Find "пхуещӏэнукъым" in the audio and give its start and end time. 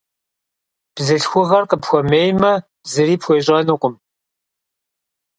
3.19-3.95